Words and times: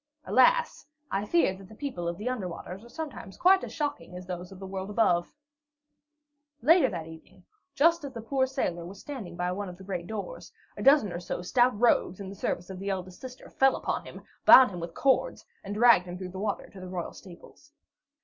Alas, 0.25 0.87
I 1.11 1.27
fear 1.27 1.55
that 1.55 1.69
the 1.69 1.75
people 1.75 2.07
of 2.07 2.17
the 2.17 2.27
under 2.27 2.47
waters 2.47 2.83
are 2.83 2.89
sometimes 2.89 3.37
quite 3.37 3.63
as 3.63 3.71
shocking 3.71 4.17
as 4.17 4.25
those 4.25 4.51
of 4.51 4.57
the 4.57 4.65
world 4.65 4.89
above. 4.89 5.31
Later 6.63 6.89
that 6.89 7.05
evening, 7.05 7.45
just 7.75 8.03
as 8.03 8.11
the 8.11 8.19
poor 8.19 8.47
sailor 8.47 8.83
was 8.83 8.99
standing 8.99 9.35
by 9.35 9.51
one 9.51 9.69
of 9.69 9.77
the 9.77 9.83
great 9.83 10.07
doors, 10.07 10.51
a 10.75 10.81
dozen 10.81 11.13
or 11.13 11.19
so 11.19 11.43
stout 11.43 11.79
rogues 11.79 12.19
in 12.19 12.29
the 12.29 12.35
service 12.35 12.71
of 12.71 12.79
the 12.79 12.89
eldest 12.89 13.21
sister 13.21 13.47
fell 13.47 13.75
upon 13.75 14.03
him, 14.03 14.23
bound 14.43 14.71
him 14.71 14.79
with 14.79 14.95
cords, 14.95 15.45
and 15.63 15.75
dragged 15.75 16.07
him 16.07 16.17
through 16.17 16.29
the 16.31 16.39
water 16.39 16.67
to 16.71 16.79
the 16.79 16.89
royal 16.89 17.13
stables. 17.13 17.71